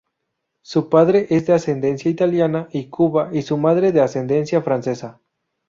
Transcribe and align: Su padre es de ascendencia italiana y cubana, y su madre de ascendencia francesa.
Su 0.63 0.89
padre 0.89 1.27
es 1.29 1.45
de 1.45 1.53
ascendencia 1.53 2.09
italiana 2.09 2.67
y 2.71 2.87
cubana, 2.89 3.37
y 3.37 3.43
su 3.43 3.55
madre 3.59 3.91
de 3.91 4.01
ascendencia 4.01 4.59
francesa. 4.63 5.21